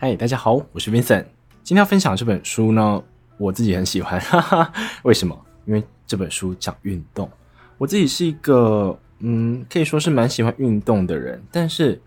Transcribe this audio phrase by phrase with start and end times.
[0.00, 1.24] 嗨，大家好，我是 Vincent。
[1.64, 3.02] 今天要分享这本书呢，
[3.36, 4.72] 我自己很喜欢，哈哈。
[5.02, 5.36] 为什么？
[5.64, 7.28] 因为这本书讲运动。
[7.78, 11.42] 我自己是一个，嗯，可以说是蛮喜欢运动的人。
[11.50, 12.00] 但是，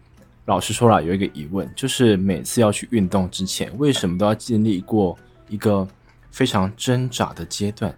[0.46, 5.86] 老实说啦，有一个疑问，就是每次要去运动之前，为什么都要经历过一个
[6.32, 7.94] 非常挣扎的阶段？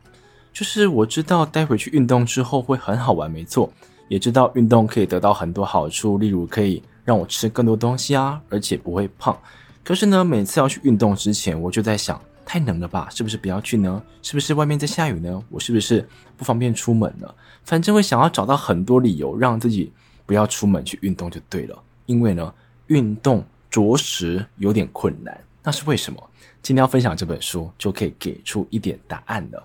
[0.52, 3.72] 就是我知道待会去运动之后会很好玩，没错，
[4.08, 9.38] 也知道运动可以得到很多好处，例如可以让我吃更多东西啊，而且不会胖。
[9.84, 13.10] 可是呢，每次要去运动之前，我就在想，太冷了吧？
[13.10, 14.02] 是不是不要去呢？
[14.22, 15.44] 是不是外面在下雨呢？
[15.50, 17.28] 我是不是不方便出门呢？
[17.66, 19.92] 反正会想要找到很多理由让自己
[20.26, 21.78] 不要出门去运动就对了。
[22.06, 22.54] 因为呢，
[22.88, 25.38] 运动着实有点困难。
[25.62, 26.30] 那是为什么？
[26.62, 29.62] 今天要分享这本书就可以给出一点答案了。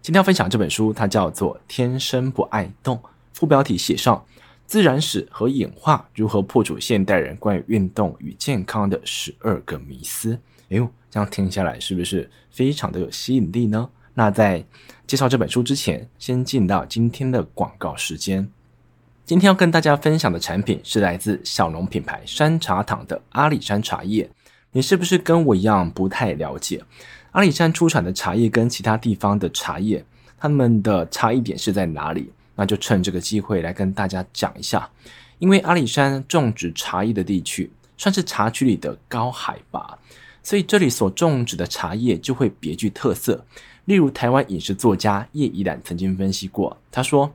[0.00, 2.96] 今天要分享这本书，它叫做《天生不爱动》，
[3.34, 4.24] 副标题写上。
[4.68, 10.38] 自然史和演化如何破除现代人关于运动与健康的十二个迷思？
[10.68, 13.88] 哎呦，这样听下来是不是非常的有吸引力呢？
[14.12, 14.62] 那在
[15.06, 18.46] 介绍这本书之前，先进到今天的广告时间。
[19.24, 24.28] 今天要跟大家分享的产品是来自小农品牌山茶堂的阿里山茶叶。
[24.72, 26.84] 你是不是跟我一样不太了解
[27.30, 30.04] 阿里山出产的茶叶跟其他地方的茶叶，
[30.36, 32.30] 它们的差异点是在哪里？
[32.60, 34.90] 那就趁这个机会来跟大家讲一下，
[35.38, 39.96] 因为阿里山种植茶叶的地区算是茶区里的高海拔，
[40.42, 43.46] 所以这里所种植的茶叶就会别具特色。
[43.84, 47.32] 例如，台湾饮食作家叶怡兰曾经分析过，他说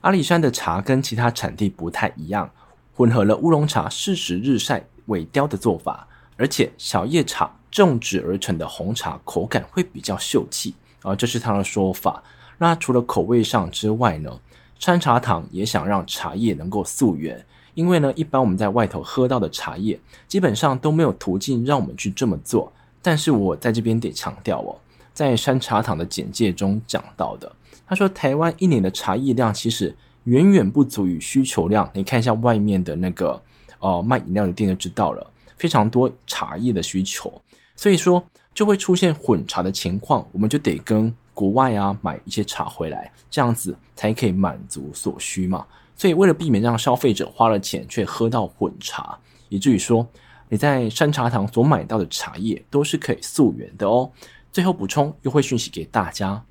[0.00, 2.50] 阿里山的茶跟其他产地不太一样，
[2.94, 12.24] 混合了乌龙茶适时日晒萎凋的做法，而且小叶茶种植而成的红茶口感会比较秀气啊，这是他的说法。
[12.58, 14.40] 那除了口味上之外呢？
[14.84, 22.70] 山茶堂也想让茶叶能够溯源，因为呢，一般我们在外头喝到的茶叶基本上都没有途径让我们去这么做。
[23.00, 24.76] 但是我在这边得强调哦，
[25.14, 27.50] 在山茶堂的简介中讲到的，
[27.86, 31.90] 他说台湾一年的茶叶量其实远远不足以需求量。
[31.94, 33.40] 你看一下外面的那个
[33.78, 37.40] 呃卖饮料的店就知道了，非常多茶叶的需求，
[37.74, 38.22] 所以说
[38.52, 41.10] 就会出现混茶的情况，我们就得跟。
[41.34, 45.66] 国外啊，买一些茶回来，这样子才可以满足所需嘛。
[45.96, 49.18] 所以为了避免让消费者花了钱却喝到混茶，
[49.48, 50.06] 以至于说
[50.48, 54.10] 你在山茶堂所买到的茶叶都是可以溯源的哦。
[54.50, 56.42] 最后补充优惠讯息给大家，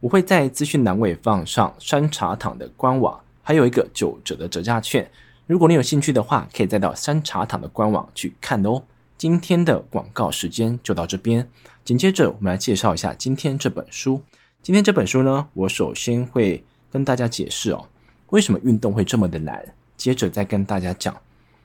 [0.00, 5.10] 我会在资讯栏位放上山茶堂的官网，还有一个九折的折价券。
[5.46, 8.82] 如果你有兴趣的话，可以再到山茶堂的官网去看哦。
[9.16, 11.48] 今天的广告时间就到这边。
[11.88, 14.20] 紧接着，我们来介绍一下今天这本书。
[14.62, 17.88] 今天这本书呢，我首先会跟大家解释哦，
[18.28, 19.66] 为什么运动会这么的难。
[19.96, 21.16] 接着再跟大家讲，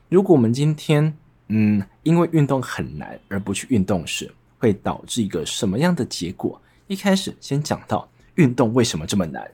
[0.08, 1.14] 如果我们今天
[1.48, 6.58] 嗯，因为运动很难而不去运动时，会导致一个什么样的结果？
[6.86, 9.46] 一开始先讲到运动为什么这么难。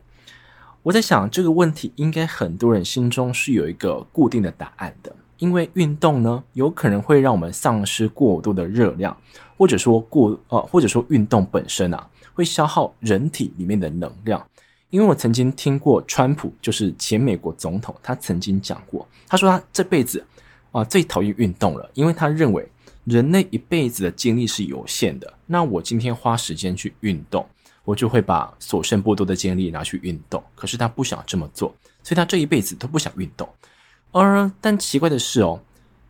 [0.85, 5.17] 我在想这个问题，应该很多人心中是有一个固定的答案的。
[5.41, 9.15] 因为运动呢，有可能会让我们丧失过多的热量，
[9.59, 14.47] 或者说过呃，或者说运动本身啊，会消耗人体里面的能量。
[14.91, 20.25] 因为我曾经听过川普，就是前美国总统，他曾经讲过，他说他这辈子
[20.73, 22.69] 啊最讨厌运动了，因为他认为
[23.05, 25.33] 人类一辈子的精力是有限的。
[25.47, 27.47] 那我今天花时间去运动，
[27.85, 30.43] 我就会把所剩不多的精力拿去运动。
[30.55, 33.49] 可是他不想这么做，所以他这一辈子都不想运动。
[34.13, 35.61] 而但奇怪的是哦，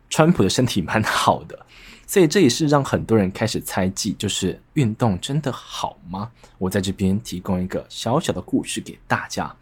[0.09, 1.65] 川普的身体蛮好的，
[2.07, 6.31] 所以这也是让很多人开始猜忌，就是运动真的好吗？
[6.57, 9.55] 我在这边提供一个小小的故事给大家，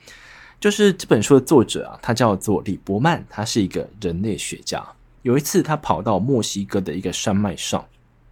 [0.60, 4.86] 就是这本书的作者啊，他叫做李伯曼，他是一个人类学家。
[5.22, 7.86] 有一次，他跑到墨西哥的一个山脉上，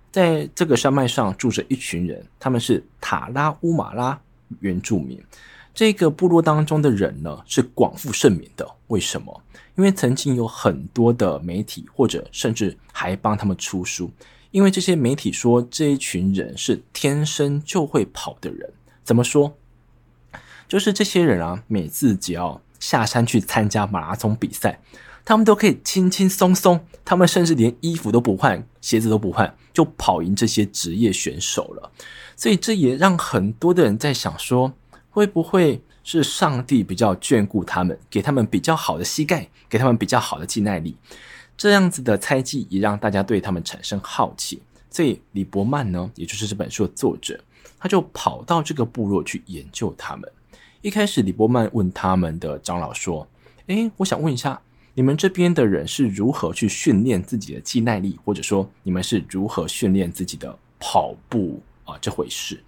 [0.10, 4.18] 在这个山脉上住着一群人，他们是塔拉乌马拉
[4.62, 5.22] 原住民。
[5.78, 8.68] 这个部落当中的人呢，是广负盛名的。
[8.88, 9.44] 为什么？
[9.76, 14.10] 因为曾经有很多的媒体，或者甚至还帮他们出书。
[14.50, 18.68] 因为这些媒体说，这一群人是天生就会跑的人。
[19.04, 19.54] 怎么说？
[20.68, 24.82] 就是这些人啊，每次只要下山去参加马拉松比赛，
[25.24, 31.92] 他们都可以轻轻松松，他们甚至连衣服都不换，鞋子都不换，就跑赢这些职业选手了。
[32.36, 34.74] 所以这也让很多的人在想说。
[35.18, 40.96] 会不会是上帝比较眷顾他们，给他们比较好的膝盖，给他们比较好的肌耐力？
[41.58, 44.62] 这样子的猜忌也让大家对他们产生好奇。
[44.92, 47.40] 所以李伯曼呢，也就是这本书的作者，
[47.80, 50.32] 他就跑到这个部落去研究他们。
[50.84, 53.28] 一开始，李伯曼问他们的长老说
[53.66, 54.62] ：“诶，我想问一下，
[54.94, 62.64] 你们这边的人是如何去训练自己的肌耐力，或者说你们是如何训练自己的跑步啊这回事？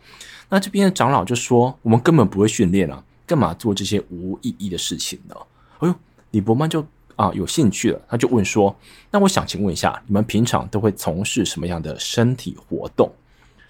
[0.49, 5.35] 那这边的长老就说：“我们根本不会训练啊，干嘛做这些无意义的事情呢？”
[5.77, 5.95] 哎呦，
[6.31, 6.83] 李伯曼就
[7.15, 8.75] 啊有兴趣了，他就问说
[9.11, 13.11] ：“那我想请问一下，你们平常都会从事什么样的身体活动？”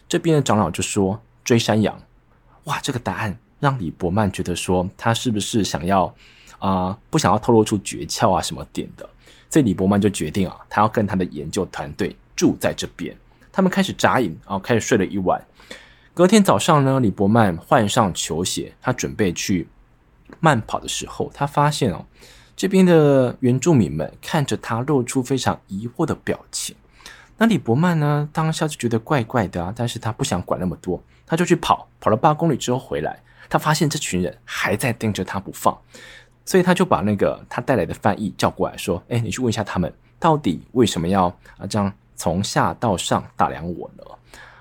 [0.08, 2.00] 这边的长老就说：“追山羊。”
[2.66, 6.14] 哇，这个答案让李伯曼觉得说他是不是想要？
[6.60, 9.10] 啊、不想要透露出诀窍啊什么点的，
[9.50, 13.16] 所以李伯曼就决定啊，他要跟他的研究团队住在这边。
[13.52, 15.42] 他们开始扎营啊，开始睡了一晚。
[16.14, 19.68] 隔天早上呢，李伯曼换上球鞋，他准备去
[20.40, 22.06] 慢跑的时候，他发现哦，
[22.56, 26.76] 这边的原住民们看着他，露出非常疑惑的表情。
[27.38, 35.78] 那李伯曼呢，当下就觉得怪怪的啊，但是他不想管那么多，他就去跑，跑了八公里之后回来，他发现这群人还在盯着他不放。
[36.44, 41.28] 所以他就把那个他带来的翻译叫过来说：“哎，你去问一下他们，到底为什么要
[41.60, 44.04] 啊这样从下到上打量我呢？”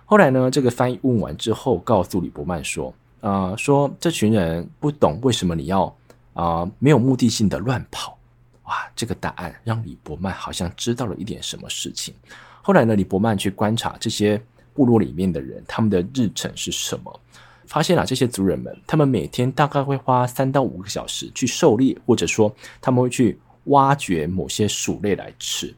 [0.07, 2.89] 后来呢，这个翻译问完之后，告诉李伯曼说
[3.21, 5.95] ：“啊、呃，说这群人不懂为什么你要
[6.33, 8.17] 啊、没有目的性的乱跑。”
[8.65, 12.15] 哇，这个答案让李伯曼好像知道了一点什么事情。
[12.63, 14.41] 后来呢，李伯曼去观察这些
[14.73, 17.21] 部落里面的人，他们的日程是什么？
[17.67, 22.51] 发现了这些族人们，他们每天大概会花三到五个小时去狩猎，或者说
[22.81, 25.75] 他们会去挖掘某些鼠类来吃。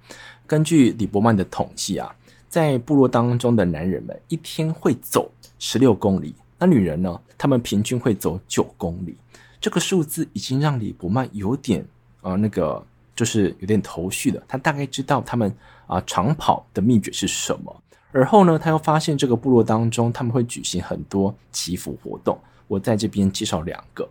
[0.51, 2.13] 根据李伯曼的统计啊，
[2.49, 5.31] 在部落当中的男人们一天会走
[5.61, 9.17] 十六公里，那女人呢，他们平均会走九公里。
[9.61, 11.87] 这个数字已经让李伯曼有点
[12.21, 14.43] 啊、那个就是有点头绪了。
[14.49, 15.49] 他大概知道他们
[15.87, 17.83] 啊、呃、长跑的秘诀是什么。
[18.11, 22.37] 而后呢，他又发现这个部落当中，他们会举行很多祈福活动。
[22.67, 24.09] 我在这边介绍两个，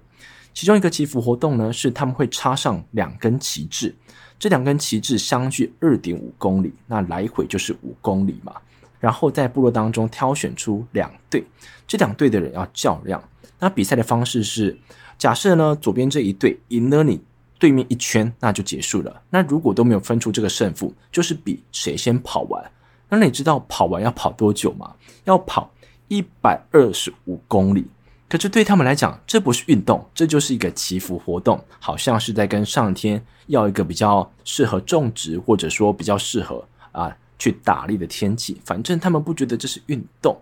[0.53, 3.93] 其中一个祈福活动呢，是他们会插上两根旗帜，
[4.39, 8.55] 这两根旗帜相距二点五公里，那来回就是五公里嘛。
[8.99, 11.45] 然后在部落当中挑选出两队，
[11.85, 13.21] 这两队的人要较量。
[13.59, 14.77] 那比赛的方式是，
[15.17, 17.21] 假设呢，左边这一队赢了你
[17.57, 19.21] 对面一圈，那就结束了。
[19.29, 22.71] 那如果都没有分出这个胜负，就是比谁先跑完。
[23.09, 24.93] 那你知道跑完要跑多久吗？
[25.25, 25.69] 要跑
[26.07, 27.85] 一百二十五公里。
[28.29, 38.61] 可是对他们来讲，这不是运动，这就是一个祈福活动，好像是在跟上天要一个比较适合种植，或者说比较适合啊去打猎的天气。
[38.63, 40.39] 反正他们不觉得这是运动。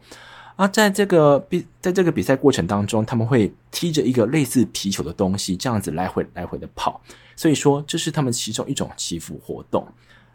[0.57, 7.01] 啊，在这个比在这个比赛过程当中，他们会踢着一个类似皮球的东西，这样子来回来回的跑。
[7.35, 9.87] 所以说，这是他们其中一种祈福活动。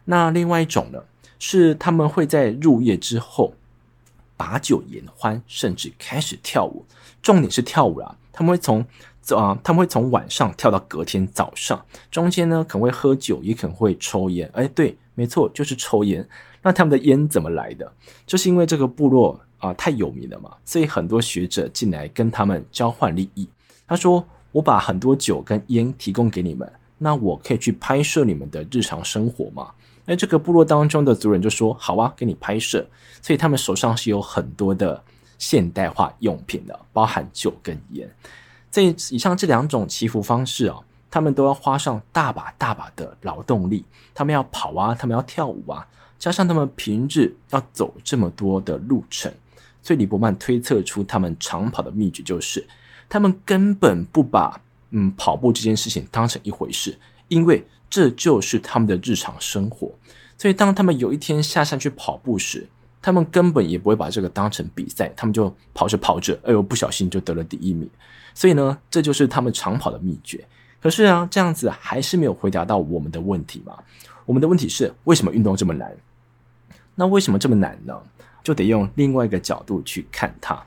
[0.05, 0.99] 那另外一种呢？
[1.39, 3.53] 是他们会在入夜之后
[4.35, 6.85] 把酒言欢，甚至开始跳舞。
[7.21, 8.85] 重点是跳舞啊，他们会从
[9.29, 11.85] 啊，他们会从晚上跳到隔天早上。
[12.11, 14.49] 中间呢，可能会喝酒，也可能会抽烟。
[14.53, 16.27] 哎，对，没错，就是抽烟。
[16.61, 17.91] 那他们的烟怎么来的？
[18.25, 23.47] 就是因为这个部落啊太有名了嘛，所以很多学者进来跟他们交换利益。
[23.87, 29.71] 他说：“我把很多酒跟烟提供给你们，那我可以去拍摄你们的日常生活吗？”
[30.05, 32.85] 那这个部落当中的族人就说：“好啊，给你拍摄。”
[33.21, 35.01] 所以他们手上是有很多的
[35.37, 38.13] 现代化用品的，包含酒跟烟。
[38.69, 40.77] 这以上这两种祈福方式啊，
[41.09, 43.85] 他们都要花上大把大把的劳动力。
[44.13, 45.87] 他们要跑啊，他们要跳舞啊，
[46.19, 49.33] 加上他们平日要走这么多的路程，
[49.81, 52.67] 所以李伯曼推测出他们长跑的秘诀就是，
[53.07, 57.65] 他们根本不把嗯跑步这件事情当成一回事，因为。
[57.93, 59.91] 这就是他们的日常生活，
[60.35, 62.67] 所以当他们有一天下山去跑步时，
[63.03, 67.87] 他们根本也不会把这个当成比赛，他们就跑着跑着，哎呦，不小心就得了第一名。
[68.33, 70.43] 所以呢，这就是他们长跑的秘诀。
[70.81, 73.77] 可是啊，这样子还是没有回答到我们的问题嘛？
[74.25, 75.95] 我们的问题是，为什么运动这么难？
[76.95, 77.95] 那为什么这么难呢？
[78.43, 80.59] 就得用另外一个角度去看它。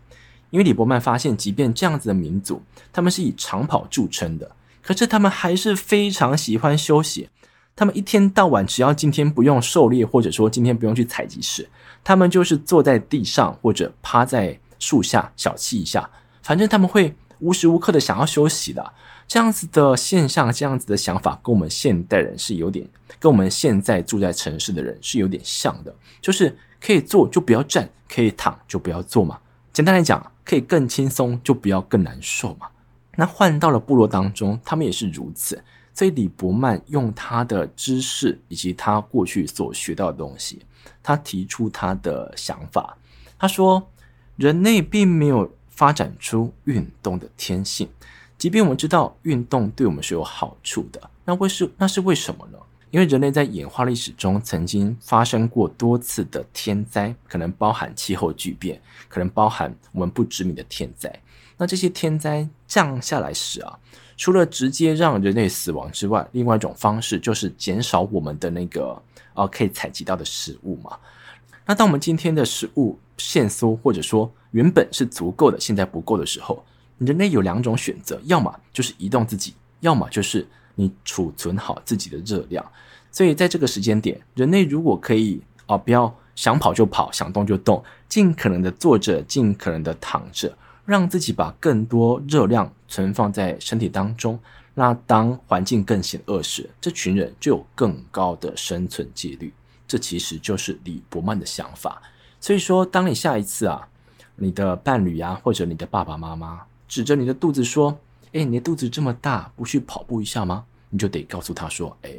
[0.50, 4.48] 因为李伯曼发现，即便这样子的民族，他们是以长跑著称的。
[4.86, 7.28] 可是他们还是非常喜欢休息，
[7.74, 11.68] 他们一天到晚只要今天不用狩猎，或者说今天不用去采集时，
[12.04, 16.08] 他们就是坐在地上或者趴在树下小憩一下，
[16.40, 18.92] 反正他们会无时无刻的想要休息的。
[19.26, 22.88] 这样子的现象，这样子的想法，跟我们现代人是有点，
[23.18, 29.36] 跟我们现在住在城市的人是有点像的，就是可以坐就不要站，可以躺就不要坐嘛。
[29.72, 32.68] 简单来讲，可以更轻松就不要更难受嘛。
[33.16, 35.62] 那换到了部落当中，他们也是如此。
[35.92, 40.60] 所以李伯曼用他的知识以及他过去所学到的东西，
[41.02, 42.96] 他提出他的想法。
[43.38, 43.90] 他说，
[44.36, 47.88] 人类并没有发展出运动的天性，
[48.36, 52.58] 即便我们知道运动对我们是有好处的，那为是那是为什么呢？
[52.90, 61.10] 因为人类在演化历史中曾经发生过多次的天灾，可能包含气候巨变，可能包含我们不知名的天灾。
[61.56, 63.78] 那这些天灾降下来时啊，
[64.16, 69.00] 除了直接让人类死亡之外，另外一种方式就是减少我们的那个
[69.34, 70.98] 呃可以采集到的食物嘛。
[71.64, 76.64] 那当我们今天的食物限缩，或者说原本是足够的，现在不够的时候，
[76.98, 82.64] 人类有两种选择：要么就是移动自己，要么就是你储存好自己的热量。
[83.10, 94.38] 所以在这个时间点，人类如果可以啊、不要想跑就跑，想动就动，尽可能的坐着，尽可能的躺着，让自己把更多热量存放在身体当中。
[94.72, 99.52] 那当环境更险恶时，这群人就有更高的生存几率。
[99.86, 102.00] 这其实就是李伯曼的想法。
[102.40, 103.88] 所以说，当你下一次啊，
[104.36, 107.98] 你的伴侣、啊，或者你的爸爸妈妈指着你的肚子说
[108.32, 112.10] ：“哎，你的肚子这么大，不去跑步一下吗？”你就得告诉他说：“哎。”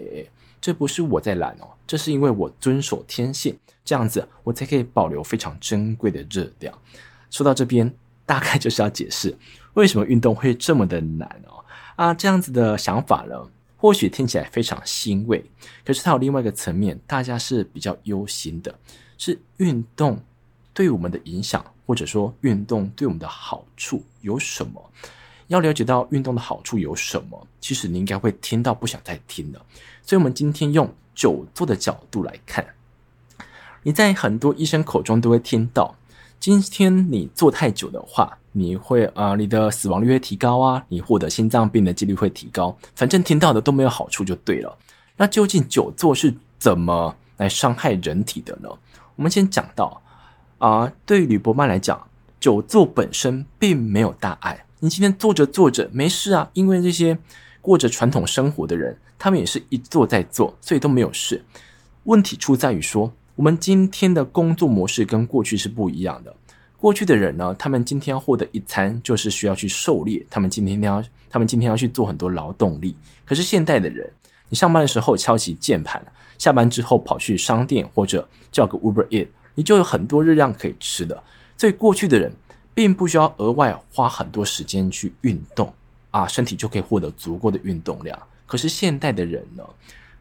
[0.59, 3.55] 这不是我在懒哦，这是因为我遵守天性，
[3.86, 6.75] 这样子我才可以保留非常珍贵的热量。
[7.29, 7.93] 说到这边，
[8.27, 9.36] 大概就是要解释
[9.74, 11.65] 为什么运动会这么的难哦。
[11.96, 13.36] 啊，这样子的想法呢，
[13.75, 15.43] 或许听起来非常欣慰，
[15.84, 18.77] 可是它有另外一个层面，大家是比较忧心的，
[19.17, 20.22] 是运动
[20.74, 24.91] 对我们的影响，或者说运动对我们的好处有什么？
[25.48, 29.65] 要了解到运动的好处有什么，其实你应该会听到不想再听了。
[30.03, 32.63] 所以，我们今天用久坐的角度来看，
[33.81, 35.96] 你在很多医生口中都会听到，
[36.39, 42.75] 今天你坐太久的话，你会啊、你的死亡率会提高啊，你获得心脏病的几率会提高。
[42.96, 44.77] 反正听到的都没有好处就对了。
[45.17, 48.70] 那究竟久坐是怎么来伤害人体的呢？
[49.15, 50.01] 我们先讲到
[50.60, 52.08] 啊、对于吕伯曼来讲，
[52.39, 54.65] 久坐本身并没有大碍。
[54.79, 57.17] 你今天坐着坐着没事啊，因为这些
[57.62, 61.44] 过着传统生活的人，他们也是一坐再坐，所以都没有事。
[62.03, 66.36] 问题出在于说，我们今天的工作模式跟过去是不一样的。
[66.75, 72.98] 过去的人呢，他们今天要获得一餐，就是需要去狩猎，他们今天要，他们今天要去做很多劳动力。
[73.24, 74.12] 可是现代的人，
[74.50, 76.03] 你上班的时候敲起键盘，
[76.39, 81.24] 下班之后跑去商店或者叫个 Uber Eat，你就有很多热量可以吃的。
[81.56, 82.29] 所以过去的人。
[82.77, 85.74] 并不需要额外花很多时间去运动
[86.12, 88.15] 啊，身体就可以获得足够的运动量。
[88.46, 89.63] 可是现代的人呢，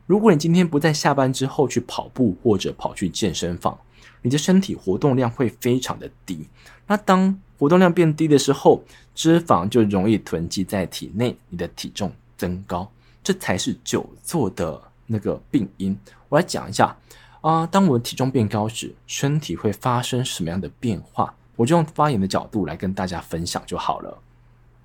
[0.06, 3.78] 如果你今天不在下班之后去跑步或者跑去健身房，
[4.22, 6.48] 你的身体活动量会非常的低。
[6.86, 8.82] 那当活动量变低的时候，
[9.14, 12.90] 脂肪就容易囤积在体内，你的体重增高，
[13.22, 15.98] 这才是久坐的那个病因。
[16.28, 16.96] 我来讲一下
[17.40, 21.34] 啊，当我们体重变高时，身体会发生什么样的变化？
[21.56, 24.18] 我就用发炎的角度来跟大家分享就好了。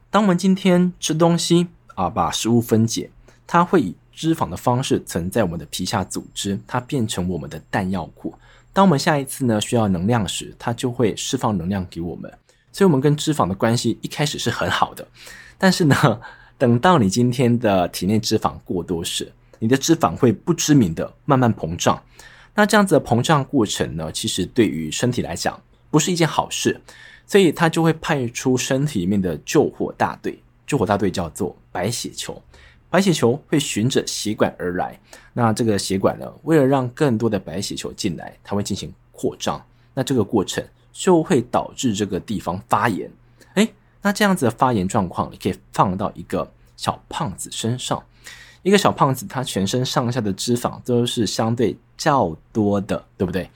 [0.09, 3.11] 当我们今天吃东西啊，把食物分解，
[3.45, 8.33] 它会以脂肪的方式存在我们的皮下组织，它变成我们的弹药库。
[8.73, 12.31] 当我们下一次呢需要能量时，它就会释放能量给我们。
[12.71, 15.05] 所以，我们跟脂肪的关系一开始是很好的。
[15.57, 16.21] 但是呢，
[16.57, 22.01] 等到你今天的体内脂肪过多时，你的脂肪会不知名的慢慢膨胀。
[22.55, 26.79] 那这样子的膨胀过程呢，其实对于身体来讲，不是一件好事，
[27.27, 30.41] 所以它就会派出身体里面的救火大队。
[30.65, 32.41] 救火大队叫做白血球，
[32.91, 34.99] 白血球会循着血管而来。
[35.33, 39.59] 那这个血管呢，为了让更多的白血球进来，它会进行扩张。
[39.93, 43.09] 那这个过程就会导致这个地方发炎。
[43.55, 48.03] 诶，那这样子的发炎状况，你可以放到一个小胖子身上。
[48.61, 53.49] 一个小胖子，他全身上下的脂肪都是相对较多的，对不对？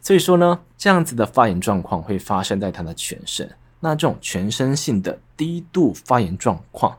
[0.00, 3.48] 所以说呢，这样子的发炎状况会发生在他的全身。
[3.78, 6.96] 那这种全身性的低度发炎状况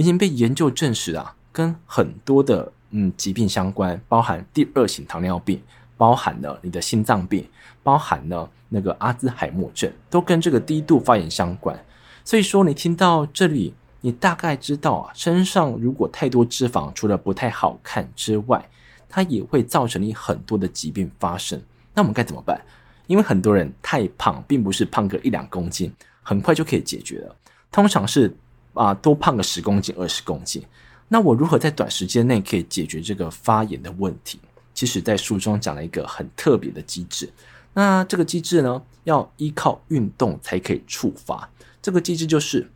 [0.00, 5.60] 已经被研究证实啊，跟很多的嗯疾病相关，包含第二型糖尿病，
[5.98, 7.46] 包含了你的心脏病，
[7.82, 11.78] 包含了那个阿兹海默症，都跟这个低度发炎相关。
[12.24, 18.66] 所以说，你听到这里，你大概知道啊，身上如果太多脂肪，除了不太好看之外，
[19.06, 21.60] 它也会造成你很多的疾病发生。
[21.92, 22.58] 那我们该怎么办？
[23.06, 25.92] 因为很多人太胖，并不是胖个一两公斤，
[26.22, 27.36] 很快就可以解决了。
[27.70, 28.34] 通常是
[28.80, 30.64] 啊，多胖个十公斤、二十公斤。
[31.08, 34.40] 那我如何在短时间内可以解决这个发炎的问题？
[34.72, 37.30] 其实，在书中讲了一个很特别的机制。
[37.74, 41.50] 那这个机制呢，要依靠运动才可以触发。
[41.82, 42.70] 这个机制就是，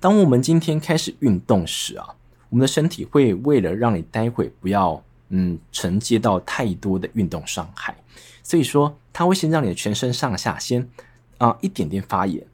[0.00, 2.14] 当我们今天开始运动时啊，
[2.48, 5.02] 我们的身体会为了让你待会不要。
[5.28, 7.96] 嗯，承接到太多的运动伤害，
[8.44, 10.88] 所以说它会先让你的全身上下先
[11.38, 12.46] 啊、一点点发炎。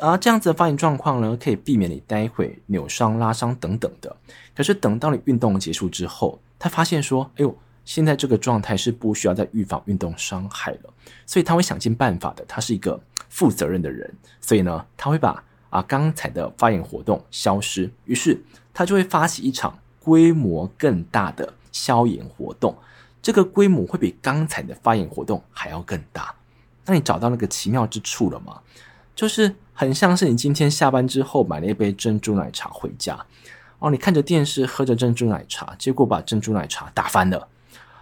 [0.00, 4.14] 啊，这样子的发炎状况呢，可以避免你待会扭伤、拉伤等等的。
[4.54, 10.92] 可是等到你运动结束之后，他发现说，哎呦，现在这个状态是不需要再预防运动伤害了，
[11.26, 12.44] 所以他会想尽办法的。
[12.48, 22.76] 他是一个负责任的人，所以呢，他会把啊刚才的发炎活动消失，于是他就会发起一场规模更大的消炎活动。
[23.22, 26.34] 这个规模会比刚才的发炎活动还要更大。
[26.84, 28.60] 那你找到那个奇妙之处了吗？
[29.14, 33.24] 就是很像是你今天下班之后买了一杯珍珠奶茶回家，
[33.78, 37.48] 哦，你看着电视喝着珍珠奶茶，结果把珍珠奶茶打翻了，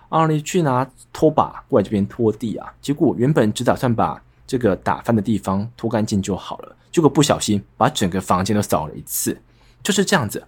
[0.09, 9.41] 哦，你去拿拖把过来这边拖地啊，结果原本只打算把这个打翻的地方拖干净就好了，结果不小心把整个房间都扫了一次，
[9.83, 10.47] 就是这样子。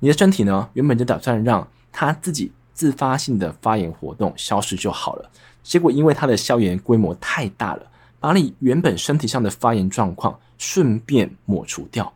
[0.00, 5.30] 你的身体呢，原本就打算让它自己自发性的发炎活动消失就好了，
[5.62, 7.86] 结果因为它的消炎规模太大了。
[8.24, 12.10] 把你原本身体上的发炎状况顺便抹除掉，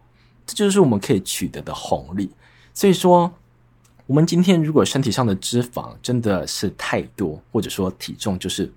[0.47, 2.31] 这就是我们可以取得的红利。
[2.73, 3.31] 所以说，
[4.07, 8.73] 我们今天如果身体上的脂肪真的是太多，或者说体重就是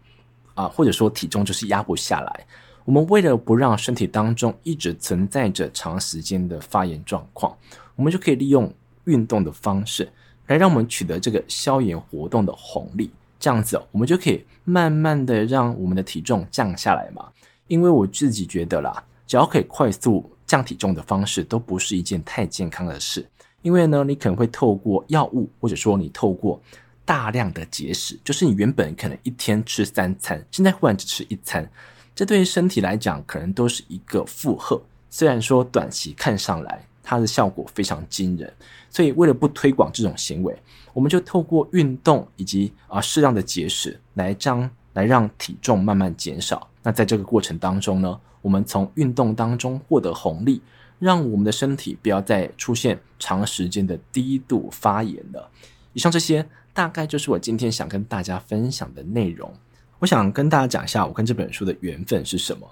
[0.55, 2.45] 啊，或者说体重就是压不下来，
[2.83, 7.57] 我们为了不让身体当中一直存在着长时间的发炎状况，
[7.95, 8.69] 我们就可以利用
[9.05, 10.11] 运动的方式
[10.47, 13.09] 来让我们取得这个消炎活动的红利。
[13.41, 17.27] 这样子，我们就可以慢慢的让我们的体重降下来嘛。
[17.67, 23.27] 因为我自己觉得啦，只要可以快速降体重的方式，都不是一件太健康的事。
[23.63, 26.61] 因为呢，你可能会透过药物，或者说你透过
[27.03, 31.67] 大量的节食，就是你原本可能一天吃三餐，现在忽然只吃一餐，
[32.13, 34.79] 这对于身体来讲，可能都是一个负荷。
[35.09, 38.51] 虽然说短期看上来，它的效果非常惊人，
[38.89, 40.55] 所以为了不推广这种行为，
[40.93, 46.67] 我们就透过运动以及啊适量的节食来将来让体重慢慢减少。
[46.83, 50.61] 那在这个过程当中呢，我们从运动当中获得红利，
[50.99, 55.49] 让我们的身体不要再出现长时间的低度发炎了。
[55.93, 59.53] 以上这些大概就是我今天想跟大家分享的内容。
[59.99, 62.67] 我想跟大家讲一下我跟这本书的缘分是什么。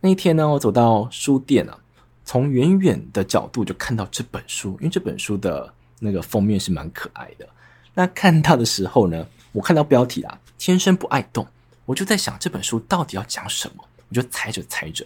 [0.00, 1.78] 那一天呢，我走到书店啊。
[2.22, 7.48] 从远远的角度就看到这本书，因为这本书的那个封面是蛮可爱的。
[7.94, 11.46] 那看到的时候呢，我看到标题啊，“天生不爱动”，
[11.84, 15.04] 我就在想这本书到底要讲什么，我就猜着猜着。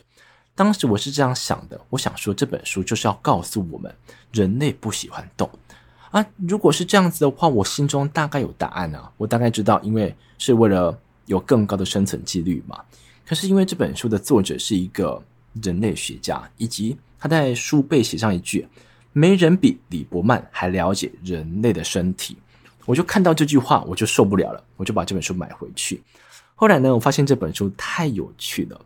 [0.54, 3.92] 当时我是这样想的，我想说这本书就是要告诉我们，
[4.30, 5.50] 人类不喜欢动
[6.10, 6.24] 啊。
[6.36, 12.80] 如果是这样子的话，我心中大概有答案啊，我大概知道，因为是为了有更高的生存几率嘛。
[13.26, 15.20] 可是因为这本书的作者是一个
[15.62, 18.68] 人类学家，以及他在书背写上一句
[19.12, 22.36] ：“没人比李伯曼还了解人类的身体。”
[22.86, 26.02] 我就看到这句话，我就受不了了，我就把这本书买回去。
[26.54, 28.80] 后来呢，我发现这本书太有趣了，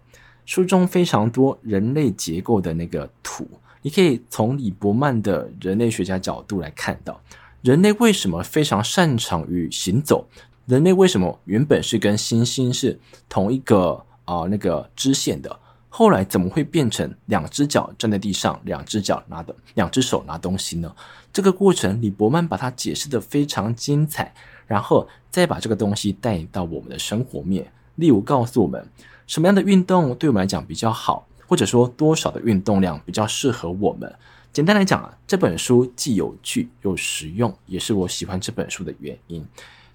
[0.46, 3.46] 书中非常多人类结构的那个图，
[3.82, 7.20] 你可以从李伯曼的人类学家角度来看到，
[7.62, 10.26] 人类为什么非常擅长于行走，
[10.66, 15.58] 人类为什么原本是跟猩猩是同一个啊、那个支线的。
[15.90, 20.94] 后来怎么会变成两只脚站在地上，两只脚拿的，两只手拿东西呢？
[21.32, 24.32] 这个过程，李伯曼把它解释得非常精彩，
[24.66, 28.86] 然后再把这个东西带到我们的生活面，例如告诉我们
[29.26, 34.14] 什么样的运动对我们来讲比较好，或者说多少的运动量比较适合我们。
[34.52, 39.44] 简单来讲啊，这本书既有趣又实用，也是我喜欢这本书的原因。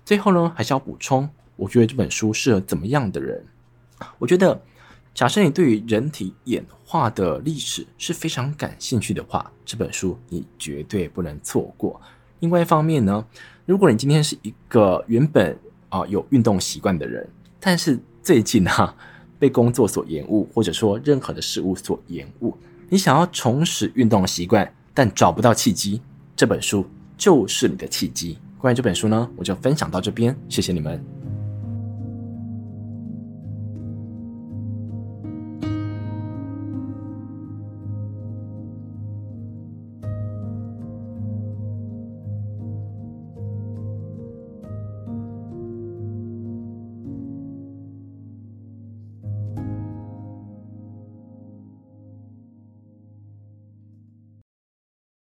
[0.03, 3.45] 最后呢，还是要补充，我觉得这本书适合怎么样的人？
[4.17, 4.59] 我觉得。
[5.13, 12.01] 假设你对于人体演化的历史是非常感兴趣的话，这本书你绝对不能错过。
[12.39, 13.23] 另外一方面呢，
[13.65, 15.55] 如果你今天是一个原本
[15.89, 18.95] 啊有运动习惯的人，但是最近哈
[19.37, 22.57] 被工作所延误，或者说任何的事物所延误，
[22.89, 26.01] 你想要重拾运动习惯，但找不到契机，
[26.35, 28.39] 这本书就是你的契机。
[28.57, 31.22] 关于这本书呢，我就分享到这边，谢谢你们。